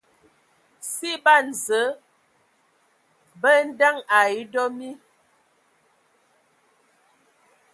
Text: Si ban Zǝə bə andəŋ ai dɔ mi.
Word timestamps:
Si 0.93 1.11
ban 1.23 1.45
Zǝə 1.65 1.97
bə 3.41 3.49
andəŋ 3.61 3.95
ai 4.19 4.37
dɔ 4.53 4.63
mi. 4.77 4.89